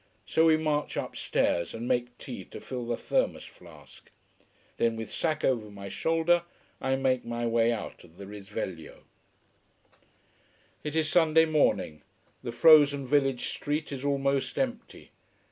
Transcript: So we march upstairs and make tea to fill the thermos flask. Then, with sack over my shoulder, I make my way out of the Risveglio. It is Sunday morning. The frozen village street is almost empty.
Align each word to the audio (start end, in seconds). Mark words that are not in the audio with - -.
So 0.25 0.45
we 0.47 0.57
march 0.57 0.97
upstairs 0.97 1.75
and 1.75 1.87
make 1.87 2.17
tea 2.17 2.43
to 2.45 2.59
fill 2.59 2.87
the 2.87 2.97
thermos 2.97 3.43
flask. 3.43 4.09
Then, 4.77 4.95
with 4.95 5.13
sack 5.13 5.43
over 5.45 5.69
my 5.69 5.89
shoulder, 5.89 6.41
I 6.81 6.95
make 6.95 7.23
my 7.23 7.45
way 7.45 7.71
out 7.71 8.03
of 8.03 8.17
the 8.17 8.25
Risveglio. 8.25 9.03
It 10.83 10.95
is 10.95 11.07
Sunday 11.07 11.45
morning. 11.45 12.01
The 12.41 12.51
frozen 12.51 13.05
village 13.05 13.49
street 13.49 13.91
is 13.91 14.03
almost 14.03 14.57
empty. 14.57 15.11